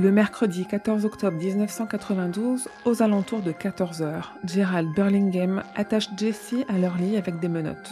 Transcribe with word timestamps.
Le 0.00 0.12
mercredi 0.12 0.64
14 0.64 1.04
octobre 1.06 1.36
1992, 1.36 2.68
aux 2.84 3.02
alentours 3.02 3.42
de 3.42 3.50
14h, 3.50 4.26
Gerald 4.44 4.94
Burlingame 4.94 5.64
attache 5.74 6.08
Jessie 6.16 6.64
à 6.68 6.78
leur 6.78 6.96
lit 6.98 7.16
avec 7.16 7.40
des 7.40 7.48
menottes. 7.48 7.90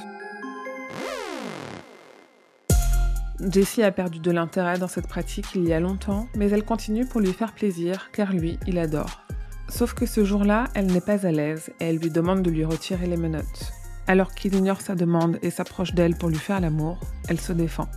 Jessie 3.51 3.83
a 3.83 3.91
perdu 3.91 4.21
de 4.21 4.31
l'intérêt 4.31 4.79
dans 4.79 4.87
cette 4.87 5.09
pratique 5.09 5.49
il 5.57 5.65
y 5.65 5.73
a 5.73 5.81
longtemps, 5.81 6.29
mais 6.37 6.49
elle 6.49 6.65
continue 6.65 7.07
pour 7.07 7.21
lui 7.21 7.33
faire 7.33 7.53
plaisir, 7.53 8.11
car 8.13 8.33
lui, 8.33 8.57
il 8.69 8.79
adore. 8.79 9.23
Sauf 9.69 9.93
que 9.93 10.07
ce 10.07 10.25
jour-là, 10.25 10.69
elle 10.75 10.87
n'est 10.87 11.01
pas 11.01 11.27
à 11.27 11.33
l'aise 11.33 11.71
et 11.81 11.87
elle 11.87 11.99
lui 11.99 12.11
demande 12.11 12.43
de 12.43 12.51
lui 12.51 12.65
retirer 12.65 13.09
les 13.09 13.17
menottes. 13.17 13.73
Alors 14.07 14.33
qu'il 14.33 14.55
ignore 14.55 14.81
sa 14.81 14.95
demande 14.95 15.41
et 15.43 15.51
s'approche 15.51 15.93
d'elle 15.93 16.15
pour 16.15 16.29
lui 16.29 16.39
faire 16.39 16.61
l'amour, 16.61 17.01
elle 17.29 17.41
se 17.41 17.53
défend. 17.53 17.89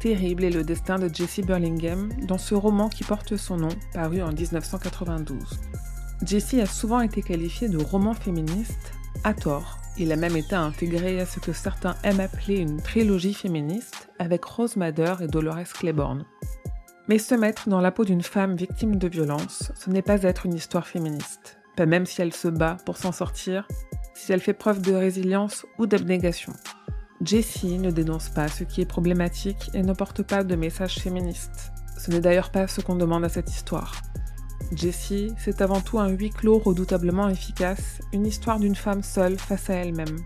Terrible 0.00 0.44
est 0.44 0.50
le 0.50 0.62
destin 0.62 0.96
de 0.96 1.12
Jessie 1.12 1.42
Burlingame 1.42 2.10
dans 2.22 2.38
ce 2.38 2.54
roman 2.54 2.88
qui 2.88 3.02
porte 3.02 3.36
son 3.36 3.56
nom, 3.56 3.68
paru 3.92 4.22
en 4.22 4.30
1992. 4.30 5.58
Jessie 6.24 6.60
a 6.60 6.66
souvent 6.66 7.00
été 7.00 7.20
qualifiée 7.20 7.68
de 7.68 7.78
roman 7.78 8.14
féministe, 8.14 8.92
à 9.24 9.34
tort. 9.34 9.78
Il 9.96 10.12
a 10.12 10.16
même 10.16 10.36
été 10.36 10.54
intégré 10.54 11.20
à 11.20 11.26
ce 11.26 11.40
que 11.40 11.52
certains 11.52 11.96
aiment 12.04 12.20
appeler 12.20 12.58
une 12.58 12.80
trilogie 12.80 13.34
féministe 13.34 14.08
avec 14.20 14.44
Rose 14.44 14.76
Madder 14.76 15.14
et 15.20 15.26
Dolores 15.26 15.72
Claiborne. 15.74 16.24
Mais 17.08 17.18
se 17.18 17.34
mettre 17.34 17.68
dans 17.68 17.80
la 17.80 17.90
peau 17.90 18.04
d'une 18.04 18.22
femme 18.22 18.54
victime 18.54 18.96
de 18.96 19.08
violence, 19.08 19.72
ce 19.74 19.90
n'est 19.90 20.02
pas 20.02 20.22
être 20.22 20.46
une 20.46 20.54
histoire 20.54 20.86
féministe, 20.86 21.58
pas 21.76 21.86
même 21.86 22.06
si 22.06 22.22
elle 22.22 22.34
se 22.34 22.46
bat 22.46 22.76
pour 22.86 22.98
s'en 22.98 23.10
sortir, 23.10 23.66
si 24.14 24.32
elle 24.32 24.40
fait 24.40 24.52
preuve 24.52 24.80
de 24.80 24.94
résilience 24.94 25.66
ou 25.78 25.86
d'abnégation. 25.86 26.52
Jessie 27.20 27.78
ne 27.78 27.90
dénonce 27.90 28.28
pas 28.28 28.48
ce 28.48 28.64
qui 28.64 28.80
est 28.80 28.86
problématique 28.86 29.70
et 29.74 29.82
ne 29.82 29.92
porte 29.92 30.22
pas 30.22 30.44
de 30.44 30.54
message 30.54 30.96
féministe. 30.96 31.72
Ce 31.98 32.10
n'est 32.10 32.20
d'ailleurs 32.20 32.50
pas 32.50 32.68
ce 32.68 32.80
qu'on 32.80 32.94
demande 32.94 33.24
à 33.24 33.28
cette 33.28 33.50
histoire. 33.50 33.92
Jessie, 34.72 35.32
c'est 35.38 35.60
avant 35.60 35.80
tout 35.80 35.98
un 35.98 36.08
huis 36.08 36.30
clos 36.30 36.58
redoutablement 36.58 37.28
efficace, 37.28 38.00
une 38.12 38.26
histoire 38.26 38.60
d'une 38.60 38.76
femme 38.76 39.02
seule 39.02 39.38
face 39.38 39.68
à 39.70 39.74
elle-même, 39.74 40.18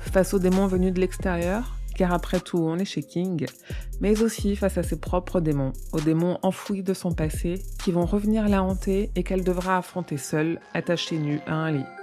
face 0.00 0.34
aux 0.34 0.38
démons 0.38 0.66
venus 0.66 0.92
de 0.92 1.00
l'extérieur, 1.00 1.76
car 1.94 2.12
après 2.12 2.40
tout 2.40 2.58
on 2.58 2.78
est 2.78 2.84
chez 2.84 3.02
King, 3.02 3.46
mais 4.00 4.22
aussi 4.22 4.56
face 4.56 4.78
à 4.78 4.82
ses 4.82 4.98
propres 4.98 5.40
démons, 5.40 5.72
aux 5.92 6.00
démons 6.00 6.38
enfouis 6.42 6.82
de 6.82 6.94
son 6.94 7.12
passé, 7.12 7.62
qui 7.82 7.92
vont 7.92 8.06
revenir 8.06 8.48
la 8.48 8.62
hanter 8.62 9.10
et 9.14 9.22
qu'elle 9.22 9.44
devra 9.44 9.76
affronter 9.76 10.16
seule, 10.16 10.60
attachée 10.74 11.18
nue 11.18 11.40
à 11.46 11.54
un 11.54 11.72
lit. 11.72 11.99